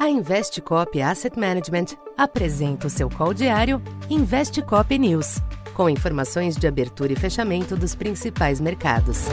[0.00, 5.42] A Investcop Asset Management apresenta o seu call diário Investcop News,
[5.74, 9.26] com informações de abertura e fechamento dos principais mercados.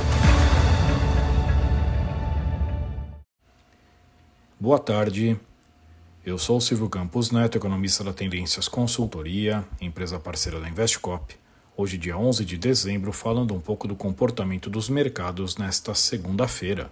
[4.60, 5.40] Boa tarde.
[6.26, 11.34] Eu sou Silvio Campos Neto, economista da Tendências Consultoria, empresa parceira da Investcop.
[11.78, 16.92] Hoje, dia 11 de dezembro, falando um pouco do comportamento dos mercados nesta segunda-feira.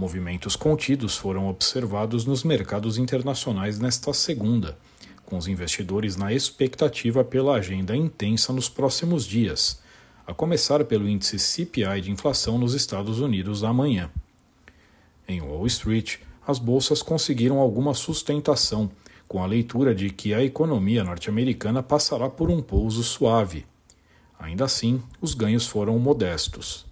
[0.00, 4.78] Movimentos contidos foram observados nos mercados internacionais nesta segunda,
[5.26, 9.82] com os investidores na expectativa pela agenda intensa nos próximos dias,
[10.26, 14.10] a começar pelo índice CPI de inflação nos Estados Unidos amanhã.
[15.28, 18.90] Em Wall Street, as bolsas conseguiram alguma sustentação,
[19.28, 23.66] com a leitura de que a economia norte-americana passará por um pouso suave.
[24.38, 26.86] Ainda assim, os ganhos foram modestos.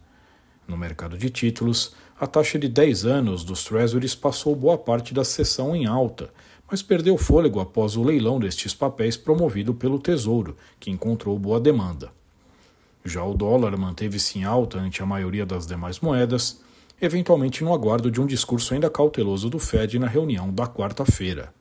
[0.66, 5.22] No mercado de títulos, a taxa de 10 anos dos Treasuries passou boa parte da
[5.22, 6.30] sessão em alta,
[6.68, 12.10] mas perdeu fôlego após o leilão destes papéis promovido pelo Tesouro, que encontrou boa demanda.
[13.04, 16.60] Já o dólar manteve-se em alta ante a maioria das demais moedas,
[17.00, 21.54] eventualmente no aguardo de um discurso ainda cauteloso do Fed na reunião da quarta-feira.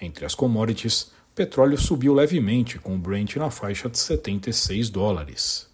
[0.00, 5.66] Entre as commodities, petróleo subiu levemente, com o Brent na faixa de 76 dólares.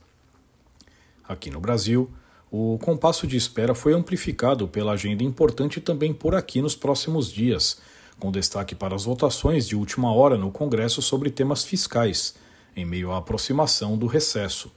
[1.29, 2.11] Aqui no Brasil,
[2.51, 7.81] o compasso de espera foi amplificado pela agenda importante também por aqui nos próximos dias,
[8.19, 12.35] com destaque para as votações de última hora no Congresso sobre temas fiscais,
[12.75, 14.71] em meio à aproximação do recesso.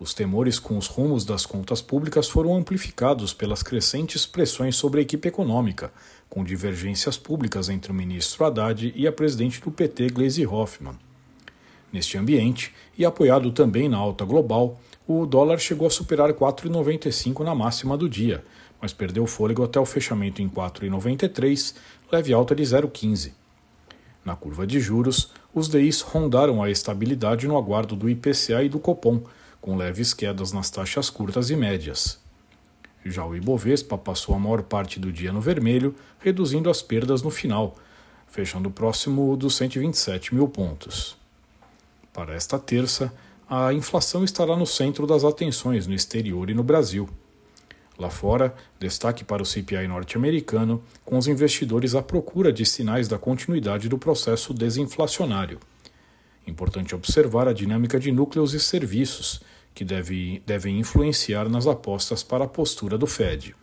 [0.00, 5.02] Os temores com os rumos das contas públicas foram amplificados pelas crescentes pressões sobre a
[5.02, 5.92] equipe econômica,
[6.30, 10.98] com divergências públicas entre o ministro Haddad e a presidente do PT, Gleisi Hoffmann.
[11.92, 17.54] Neste ambiente, e apoiado também na alta global, o dólar chegou a superar 4,95 na
[17.54, 18.42] máxima do dia,
[18.80, 21.74] mas perdeu fôlego até o fechamento em 4,93,
[22.10, 23.32] leve alta de 0,15.
[24.24, 28.80] Na curva de juros, os DIs rondaram a estabilidade no aguardo do IPCA e do
[28.80, 29.22] Copom,
[29.60, 32.18] com leves quedas nas taxas curtas e médias.
[33.04, 37.30] Já o Ibovespa passou a maior parte do dia no vermelho, reduzindo as perdas no
[37.30, 37.76] final,
[38.26, 41.16] fechando próximo dos 127 mil pontos.
[42.14, 43.12] Para esta terça,
[43.48, 47.08] a inflação estará no centro das atenções no exterior e no Brasil.
[47.98, 53.18] Lá fora, destaque para o CPI norte-americano, com os investidores à procura de sinais da
[53.18, 55.60] continuidade do processo desinflacionário.
[56.46, 59.40] Importante observar a dinâmica de núcleos e serviços,
[59.74, 63.54] que deve, devem influenciar nas apostas para a postura do Fed.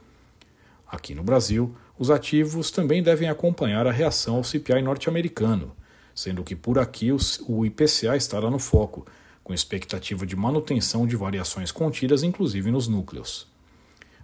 [0.88, 5.76] Aqui no Brasil, os ativos também devem acompanhar a reação ao CPI norte-americano,
[6.16, 9.06] sendo que por aqui o IPCA estará no foco,
[9.44, 13.48] com expectativa de manutenção de variações contidas, inclusive nos núcleos.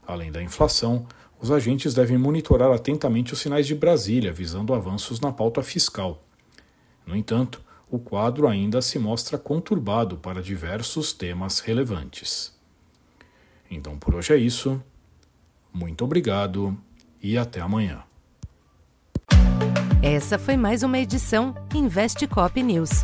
[0.06, 1.06] Além da inflação,
[1.40, 6.24] os agentes devem monitorar atentamente os sinais de Brasília, visando avanços na pauta fiscal.
[7.06, 12.56] No entanto, o quadro ainda se mostra conturbado para diversos temas relevantes.
[13.70, 14.82] Então por hoje é isso.
[15.74, 16.78] Muito obrigado
[17.22, 18.04] e até amanhã.
[20.02, 23.04] Essa foi mais uma edição Investe Cop News.